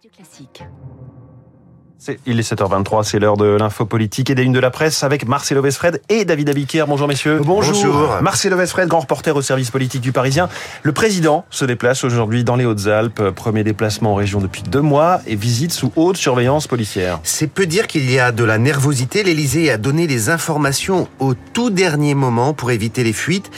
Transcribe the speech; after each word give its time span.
Radio 0.00 0.16
Classique. 0.16 0.62
il 2.24 2.38
est 2.38 2.52
7h23, 2.52 3.02
c'est 3.04 3.18
l'heure 3.18 3.36
de 3.36 3.44
l'info 3.44 3.84
politique 3.84 4.30
et 4.30 4.34
des 4.34 4.44
lignes 4.44 4.54
de 4.54 4.58
la 4.58 4.70
presse 4.70 5.02
avec 5.02 5.28
Marcelo 5.28 5.60
Vesfred 5.60 6.00
et 6.08 6.24
David 6.24 6.48
Abiquière. 6.48 6.86
Bonjour 6.86 7.06
messieurs. 7.06 7.38
Bonjour. 7.44 8.16
Marcelo 8.22 8.56
Vesfred, 8.56 8.88
grand 8.88 9.00
reporter 9.00 9.36
au 9.36 9.42
service 9.42 9.70
politique 9.70 10.00
du 10.00 10.12
Parisien. 10.12 10.48
Le 10.84 10.92
président 10.92 11.44
se 11.50 11.66
déplace 11.66 12.02
aujourd'hui 12.02 12.44
dans 12.44 12.56
les 12.56 12.64
Hautes-Alpes. 12.64 13.30
Premier 13.36 13.62
déplacement 13.62 14.12
en 14.12 14.14
région 14.14 14.40
depuis 14.40 14.62
deux 14.62 14.80
mois 14.80 15.20
et 15.26 15.36
visite 15.36 15.72
sous 15.72 15.92
haute 15.96 16.16
surveillance 16.16 16.66
policière. 16.66 17.20
C'est 17.22 17.48
peu 17.48 17.66
dire 17.66 17.86
qu'il 17.86 18.10
y 18.10 18.18
a 18.18 18.32
de 18.32 18.44
la 18.44 18.56
nervosité. 18.56 19.22
L'Elysée 19.22 19.70
a 19.70 19.76
donné 19.76 20.06
les 20.06 20.30
informations 20.30 21.08
au 21.18 21.34
tout 21.34 21.68
dernier 21.68 22.14
moment 22.14 22.54
pour 22.54 22.70
éviter 22.70 23.04
les 23.04 23.12
fuites 23.12 23.50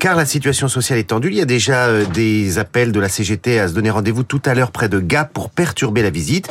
car 0.00 0.16
la 0.16 0.24
situation 0.24 0.66
sociale 0.66 0.98
est 0.98 1.10
tendue. 1.10 1.28
Il 1.28 1.34
y 1.34 1.42
a 1.42 1.44
déjà 1.44 1.86
euh, 1.86 2.06
des 2.06 2.58
appels 2.58 2.90
de 2.90 2.98
la 2.98 3.10
CGT 3.10 3.60
à 3.60 3.68
se 3.68 3.74
donner 3.74 3.90
rendez-vous 3.90 4.22
tout 4.22 4.40
à 4.46 4.54
l'heure 4.54 4.72
près 4.72 4.88
de 4.88 4.98
Gap 4.98 5.30
pour 5.32 5.50
perturber 5.50 6.02
la 6.02 6.08
visite. 6.08 6.48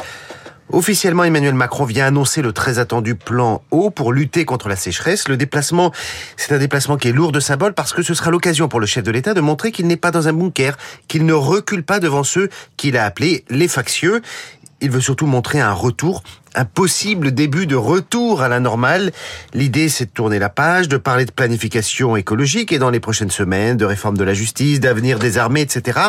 Officiellement, 0.71 1.23
Emmanuel 1.23 1.55
Macron 1.55 1.83
vient 1.83 2.05
annoncer 2.05 2.43
le 2.43 2.54
très 2.54 2.77
attendu 2.77 3.15
plan 3.15 3.64
eau 3.71 3.89
pour 3.89 4.14
lutter 4.14 4.46
contre 4.46 4.69
la 4.69 4.75
sécheresse. 4.75 5.27
Le 5.27 5.36
déplacement, 5.36 5.91
c'est 6.38 6.54
un 6.54 6.60
déplacement 6.60 6.96
qui 6.96 7.07
est 7.07 7.11
lourd 7.11 7.32
de 7.32 7.39
symboles 7.39 7.74
parce 7.74 7.91
que 7.91 8.04
ce 8.04 8.14
sera 8.14 8.29
l'occasion 8.29 8.68
pour 8.68 8.79
le 8.79 8.86
chef 8.86 9.04
de 9.04 9.10
l'État 9.10 9.33
de 9.33 9.41
montrer 9.41 9.71
qu'il 9.71 9.88
n'est 9.88 9.97
pas 9.97 10.11
dans 10.11 10.27
un 10.27 10.33
bunker, 10.33 10.77
qu'il 11.07 11.25
ne 11.25 11.33
recule 11.33 11.82
pas 11.82 12.00
devant 12.00 12.24
ceux 12.24 12.50
qu'il 12.77 12.97
a 12.97 13.05
appelés 13.05 13.46
les 13.50 13.68
factieux. 13.68 14.21
Il 14.82 14.92
veut 14.92 15.01
surtout 15.01 15.25
montrer 15.25 15.60
un 15.60 15.74
retour, 15.74 16.24
un 16.56 16.64
possible 16.64 17.33
début 17.33 17.68
de 17.68 17.75
retour 17.75 18.42
à 18.42 18.47
la 18.47 18.61
normale. 18.61 19.11
L'idée, 19.54 19.89
c'est 19.89 20.05
de 20.05 20.11
tourner 20.11 20.39
la 20.39 20.47
page, 20.47 20.88
de 20.88 20.96
parler 20.96 21.25
de 21.25 21.32
planification 21.32 22.15
écologique 22.15 22.71
et 22.71 22.79
dans 22.79 22.89
les 22.89 23.02
prochaines 23.02 23.29
semaines, 23.29 23.75
de 23.75 23.83
réforme 23.83 24.18
de 24.18 24.24
la 24.24 24.33
justice, 24.33 24.79
d'avenir 24.79 25.19
des 25.19 25.38
armées, 25.38 25.61
etc. 25.61 26.00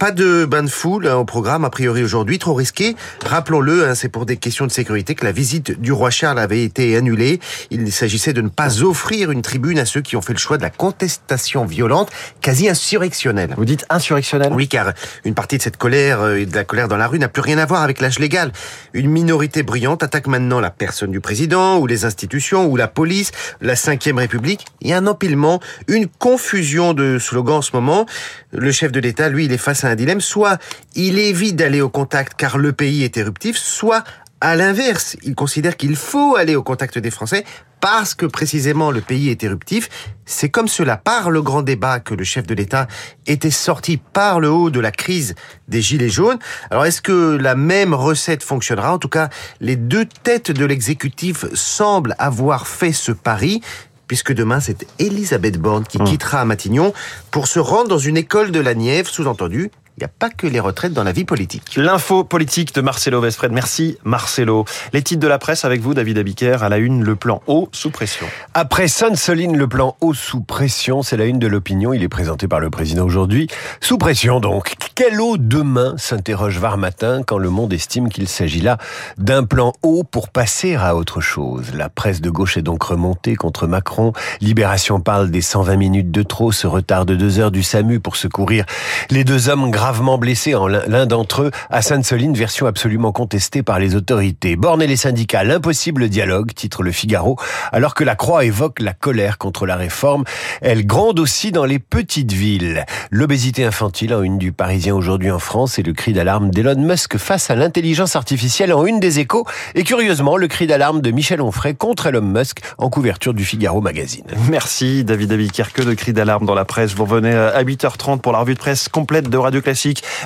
Pas 0.00 0.12
de 0.12 0.46
bain 0.46 0.62
de 0.62 0.70
foule 0.70 1.06
hein, 1.06 1.16
au 1.16 1.26
programme, 1.26 1.66
a 1.66 1.68
priori 1.68 2.02
aujourd'hui, 2.02 2.38
trop 2.38 2.54
risqué. 2.54 2.96
Rappelons-le, 3.22 3.86
hein, 3.86 3.94
c'est 3.94 4.08
pour 4.08 4.24
des 4.24 4.38
questions 4.38 4.66
de 4.66 4.72
sécurité 4.72 5.14
que 5.14 5.26
la 5.26 5.30
visite 5.30 5.78
du 5.78 5.92
roi 5.92 6.08
Charles 6.08 6.38
avait 6.38 6.64
été 6.64 6.96
annulée. 6.96 7.38
Il 7.70 7.92
s'agissait 7.92 8.32
de 8.32 8.40
ne 8.40 8.48
pas 8.48 8.82
offrir 8.82 9.30
une 9.30 9.42
tribune 9.42 9.78
à 9.78 9.84
ceux 9.84 10.00
qui 10.00 10.16
ont 10.16 10.22
fait 10.22 10.32
le 10.32 10.38
choix 10.38 10.56
de 10.56 10.62
la 10.62 10.70
contestation 10.70 11.66
violente, 11.66 12.08
quasi 12.40 12.70
insurrectionnelle. 12.70 13.52
Vous 13.58 13.66
dites 13.66 13.84
insurrectionnelle 13.90 14.54
Oui, 14.54 14.68
car 14.68 14.94
une 15.26 15.34
partie 15.34 15.58
de 15.58 15.62
cette 15.62 15.76
colère 15.76 16.22
euh, 16.22 16.36
et 16.36 16.46
de 16.46 16.54
la 16.54 16.64
colère 16.64 16.88
dans 16.88 16.96
la 16.96 17.06
rue 17.06 17.18
n'a 17.18 17.28
plus 17.28 17.42
rien 17.42 17.58
à 17.58 17.66
voir 17.66 17.82
avec 17.82 18.00
l'âge 18.00 18.18
légal. 18.18 18.52
Une 18.94 19.10
minorité 19.10 19.62
brillante 19.62 20.02
attaque 20.02 20.28
maintenant 20.28 20.60
la 20.60 20.70
personne 20.70 21.10
du 21.10 21.20
président, 21.20 21.76
ou 21.76 21.86
les 21.86 22.06
institutions, 22.06 22.64
ou 22.64 22.76
la 22.76 22.88
police, 22.88 23.32
la 23.60 23.76
cinquième 23.76 24.16
république. 24.16 24.64
Il 24.80 24.88
y 24.88 24.94
a 24.94 24.96
un 24.96 25.06
empilement, 25.06 25.60
une 25.88 26.06
confusion 26.06 26.94
de 26.94 27.18
slogans 27.18 27.56
en 27.56 27.62
ce 27.62 27.72
moment. 27.74 28.06
Le 28.52 28.72
chef 28.72 28.92
de 28.92 29.00
l'État, 29.00 29.28
lui, 29.28 29.44
il 29.44 29.52
est 29.52 29.58
face 29.58 29.84
à 29.84 29.89
un 29.90 29.96
dilemme. 29.96 30.20
Soit 30.20 30.58
il 30.94 31.18
évite 31.18 31.56
d'aller 31.56 31.80
au 31.80 31.88
contact 31.90 32.34
car 32.36 32.58
le 32.58 32.72
pays 32.72 33.04
est 33.04 33.16
éruptif, 33.16 33.56
soit 33.56 34.04
à 34.40 34.56
l'inverse, 34.56 35.16
il 35.22 35.34
considère 35.34 35.76
qu'il 35.76 35.96
faut 35.96 36.34
aller 36.34 36.56
au 36.56 36.62
contact 36.62 36.98
des 36.98 37.10
Français 37.10 37.44
parce 37.80 38.14
que 38.14 38.24
précisément 38.24 38.90
le 38.90 39.02
pays 39.02 39.28
est 39.28 39.44
éruptif. 39.44 39.88
C'est 40.24 40.48
comme 40.48 40.68
cela, 40.68 40.96
par 40.96 41.30
le 41.30 41.42
grand 41.42 41.62
débat, 41.62 42.00
que 42.00 42.14
le 42.14 42.24
chef 42.24 42.46
de 42.46 42.54
l'État 42.54 42.88
était 43.26 43.50
sorti 43.50 43.98
par 43.98 44.40
le 44.40 44.50
haut 44.50 44.70
de 44.70 44.80
la 44.80 44.92
crise 44.92 45.34
des 45.68 45.82
Gilets 45.82 46.08
jaunes. 46.08 46.38
Alors 46.70 46.86
est-ce 46.86 47.02
que 47.02 47.36
la 47.36 47.54
même 47.54 47.92
recette 47.92 48.42
fonctionnera? 48.42 48.94
En 48.94 48.98
tout 48.98 49.08
cas, 49.08 49.28
les 49.60 49.76
deux 49.76 50.06
têtes 50.06 50.50
de 50.50 50.64
l'exécutif 50.64 51.44
semblent 51.54 52.14
avoir 52.18 52.66
fait 52.66 52.92
ce 52.92 53.12
pari 53.12 53.60
puisque 54.06 54.32
demain 54.32 54.58
c'est 54.58 54.86
Elisabeth 54.98 55.58
Borne 55.58 55.84
qui 55.84 55.98
hum. 55.98 56.04
quittera 56.04 56.44
Matignon 56.44 56.92
pour 57.30 57.46
se 57.46 57.58
rendre 57.60 57.88
dans 57.88 57.98
une 57.98 58.16
école 58.16 58.50
de 58.50 58.58
la 58.58 58.74
Nièvre, 58.74 59.08
sous-entendu, 59.08 59.70
il 60.00 60.04
n'y 60.04 60.06
a 60.06 60.14
pas 60.18 60.30
que 60.30 60.46
les 60.46 60.60
retraites 60.60 60.94
dans 60.94 61.04
la 61.04 61.12
vie 61.12 61.26
politique. 61.26 61.76
L'info 61.76 62.24
politique 62.24 62.74
de 62.74 62.80
Marcelo 62.80 63.20
Vesfred. 63.20 63.52
Merci 63.52 63.98
Marcelo. 64.02 64.64
Les 64.94 65.02
titres 65.02 65.20
de 65.20 65.28
la 65.28 65.38
presse 65.38 65.66
avec 65.66 65.82
vous, 65.82 65.92
David 65.92 66.16
Abiker, 66.16 66.62
à 66.62 66.70
la 66.70 66.78
une, 66.78 67.04
le 67.04 67.16
plan 67.16 67.42
haut 67.46 67.68
sous 67.72 67.90
pression. 67.90 68.24
Après 68.54 68.88
Sainte-Soline, 68.88 69.58
le 69.58 69.68
plan 69.68 69.96
haut 70.00 70.14
sous 70.14 70.40
pression, 70.40 71.02
c'est 71.02 71.18
la 71.18 71.26
une 71.26 71.38
de 71.38 71.46
l'opinion. 71.46 71.92
Il 71.92 72.02
est 72.02 72.08
présenté 72.08 72.48
par 72.48 72.60
le 72.60 72.70
président 72.70 73.04
aujourd'hui. 73.04 73.48
Sous 73.82 73.98
pression 73.98 74.40
donc. 74.40 74.72
Quelle 74.94 75.20
eau 75.20 75.36
demain 75.36 75.94
s'interroge 75.98 76.58
Var 76.58 76.78
Matin 76.78 77.22
quand 77.22 77.36
le 77.36 77.50
monde 77.50 77.74
estime 77.74 78.08
qu'il 78.08 78.26
s'agit 78.26 78.62
là 78.62 78.78
d'un 79.18 79.44
plan 79.44 79.74
haut 79.82 80.02
pour 80.02 80.30
passer 80.30 80.76
à 80.76 80.96
autre 80.96 81.20
chose? 81.20 81.74
La 81.74 81.90
presse 81.90 82.22
de 82.22 82.30
gauche 82.30 82.56
est 82.56 82.62
donc 82.62 82.82
remontée 82.84 83.36
contre 83.36 83.66
Macron. 83.66 84.14
Libération 84.40 84.98
parle 84.98 85.30
des 85.30 85.42
120 85.42 85.76
minutes 85.76 86.10
de 86.10 86.22
trop, 86.22 86.52
ce 86.52 86.66
retard 86.66 87.04
de 87.04 87.16
deux 87.16 87.38
heures 87.38 87.50
du 87.50 87.62
SAMU 87.62 88.00
pour 88.00 88.16
secourir 88.16 88.64
les 89.10 89.24
deux 89.24 89.50
hommes 89.50 89.70
graves 89.70 89.89
gravement 89.90 90.18
blessé 90.18 90.54
en 90.54 90.68
l'un 90.68 91.04
d'entre 91.04 91.42
eux 91.42 91.50
à 91.68 91.82
Sainte-Soline, 91.82 92.32
version 92.32 92.66
absolument 92.66 93.10
contestée 93.10 93.64
par 93.64 93.80
les 93.80 93.96
autorités. 93.96 94.54
Borne 94.54 94.82
et 94.82 94.86
les 94.86 94.94
syndicats, 94.94 95.42
l'impossible 95.42 96.08
dialogue, 96.08 96.54
titre 96.54 96.84
le 96.84 96.92
Figaro, 96.92 97.36
alors 97.72 97.94
que 97.94 98.04
la 98.04 98.14
Croix 98.14 98.44
évoque 98.44 98.78
la 98.78 98.92
colère 98.92 99.36
contre 99.36 99.66
la 99.66 99.74
réforme. 99.74 100.22
Elle 100.60 100.86
gronde 100.86 101.18
aussi 101.18 101.50
dans 101.50 101.64
les 101.64 101.80
petites 101.80 102.30
villes. 102.30 102.84
L'obésité 103.10 103.64
infantile 103.64 104.14
en 104.14 104.22
une 104.22 104.38
du 104.38 104.52
Parisien 104.52 104.94
aujourd'hui 104.94 105.32
en 105.32 105.40
France 105.40 105.80
et 105.80 105.82
le 105.82 105.92
cri 105.92 106.12
d'alarme 106.12 106.52
d'Elon 106.52 106.80
Musk 106.80 107.18
face 107.18 107.50
à 107.50 107.56
l'intelligence 107.56 108.14
artificielle 108.14 108.72
en 108.72 108.86
une 108.86 109.00
des 109.00 109.18
échos. 109.18 109.44
Et 109.74 109.82
curieusement, 109.82 110.36
le 110.36 110.46
cri 110.46 110.68
d'alarme 110.68 111.00
de 111.00 111.10
Michel 111.10 111.42
Onfray 111.42 111.74
contre 111.74 112.06
Elon 112.06 112.22
Musk 112.22 112.60
en 112.78 112.90
couverture 112.90 113.34
du 113.34 113.44
Figaro 113.44 113.80
Magazine. 113.80 114.26
Merci 114.48 115.02
David 115.02 115.50
Que 115.74 115.82
de 115.82 115.94
cris 115.94 116.12
d'alarme 116.12 116.46
dans 116.46 116.54
la 116.54 116.64
presse. 116.64 116.94
Vous 116.94 117.06
revenez 117.06 117.34
à 117.34 117.64
8h30 117.64 118.20
pour 118.20 118.30
la 118.30 118.38
revue 118.38 118.54
de 118.54 118.60
presse 118.60 118.88
complète 118.88 119.28
de 119.28 119.36
Radio 119.36 119.60
Classique. 119.60 119.79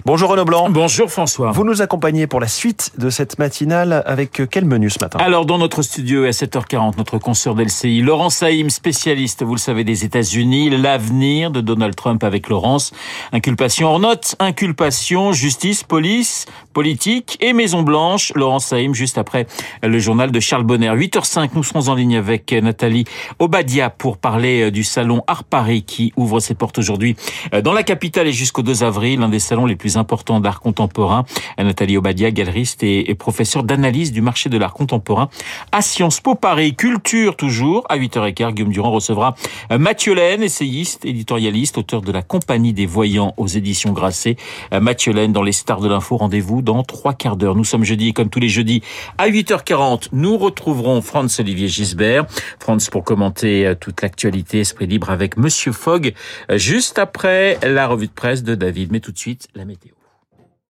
Bonjour 0.05 0.31
Renaud 0.31 0.45
Blanc. 0.45 0.69
Bonjour 0.69 1.11
François. 1.11 1.53
Vous 1.53 1.65
nous 1.65 1.81
accompagnez 1.81 2.27
pour 2.27 2.41
la 2.41 2.49
suite 2.49 2.91
de 2.99 3.09
cette 3.09 3.39
matinale 3.39 4.03
avec 4.05 4.43
quel 4.51 4.65
menu 4.65 4.91
ce 4.91 4.99
matin? 5.01 5.19
Alors 5.21 5.47
dans 5.47 5.59
notre 5.59 5.83
studio 5.83 6.25
à 6.25 6.31
7h40, 6.31 6.97
notre 6.97 7.19
consoeur 7.19 7.55
d'LCI, 7.55 8.01
Laurence 8.01 8.37
Saïm, 8.37 8.69
spécialiste, 8.69 9.45
vous 9.45 9.55
le 9.55 9.61
savez, 9.61 9.85
des 9.85 10.05
États-Unis, 10.05 10.71
l'avenir 10.71 11.53
de 11.53 11.61
Donald 11.61 11.95
Trump 11.95 12.25
avec 12.25 12.49
Laurence. 12.49 12.93
Inculpation 13.33 13.89
hors 13.89 14.01
note, 14.01 14.35
inculpation, 14.41 15.33
justice, 15.33 15.85
police, 15.85 16.47
politique 16.73 17.37
et 17.41 17.53
Maison 17.53 17.83
Blanche. 17.83 18.33
Laurence 18.35 18.67
Saïm, 18.67 18.93
juste 18.93 19.19
après 19.19 19.47
le 19.83 19.99
journal 20.01 20.33
de 20.33 20.41
Charles 20.41 20.65
Bonner. 20.65 20.89
8h05, 20.89 21.51
nous 21.55 21.63
serons 21.63 21.89
en 21.89 21.95
ligne 21.95 22.17
avec 22.17 22.51
Nathalie 22.53 23.05
Obadia 23.39 23.91
pour 23.91 24.17
parler 24.17 24.73
du 24.73 24.83
salon 24.83 25.23
Art 25.29 25.45
Paris 25.45 25.85
qui 25.85 26.13
ouvre 26.17 26.41
ses 26.41 26.55
portes 26.55 26.79
aujourd'hui 26.79 27.15
dans 27.63 27.73
la 27.73 27.85
capitale 27.85 28.27
et 28.27 28.33
jusqu'au 28.33 28.63
2 28.63 28.83
avril, 28.83 29.23
un 29.23 29.29
des 29.29 29.44
salons 29.45 29.67
les 29.67 29.77
plus 29.77 29.97
importants 29.97 30.41
d'art 30.41 30.61
contemporain. 30.61 31.25
Nathalie 31.59 31.97
Obadia, 31.97 32.31
galeriste 32.31 32.83
et, 32.83 33.15
professeure 33.15 33.63
d'analyse 33.63 34.13
du 34.13 34.21
marché 34.21 34.49
de 34.51 34.59
l'art 34.59 34.75
contemporain 34.75 35.29
à 35.73 35.83
Sciences 35.83 36.21
Po 36.21 36.35
Paris. 36.35 36.75
Culture 36.75 37.37
toujours, 37.37 37.85
à 37.89 37.97
8h15, 37.97 38.53
Guillaume 38.55 38.73
Durand 38.73 38.91
recevra 38.91 39.35
euh, 39.71 39.79
Mathieu 39.79 40.15
Laine, 40.15 40.43
essayiste, 40.43 41.05
éditorialiste, 41.05 41.79
auteur 41.79 42.03
de 42.03 42.11
La 42.13 42.23
Compagnie 42.23 42.73
des 42.73 42.87
Voyants 42.87 43.35
aux 43.37 43.47
éditions 43.47 43.93
Grasset. 43.93 44.37
Euh, 44.73 44.81
Mathieu 44.81 45.13
Laine 45.13 45.33
dans 45.33 45.43
les 45.43 45.53
stars 45.53 45.81
de 45.81 45.89
l'info, 45.89 46.17
rendez-vous 46.17 46.63
dans 46.63 46.83
trois 46.83 47.15
quarts 47.15 47.37
d'heure. 47.37 47.55
Nous 47.55 47.65
sommes 47.65 47.85
jeudi 47.85 48.13
comme 48.13 48.31
tous 48.31 48.41
les 48.41 48.49
jeudis 48.49 48.83
à 49.19 49.29
8h40, 49.29 50.09
nous 50.13 50.37
retrouverons 50.37 51.01
Franz 51.03 51.41
Olivier 51.41 51.69
Gisbert. 51.69 52.27
Franz 52.59 52.91
pour 52.91 53.05
commenter 53.05 53.67
euh, 53.67 53.75
toute 53.75 54.03
l'actualité 54.03 54.61
Esprit 54.61 54.87
Libre 54.87 55.11
avec 55.11 55.37
Monsieur 55.37 55.73
Fogg, 55.73 56.15
juste 56.51 56.99
après 56.99 57.59
la 57.63 57.87
revue 57.87 58.07
de 58.07 58.13
presse 58.13 58.43
de 58.43 58.55
David. 58.55 58.93
Mais 58.93 59.01
tout 59.01 59.13
de 59.13 59.19
suite, 59.25 59.49
la 59.55 59.65
météo. 59.65 60.04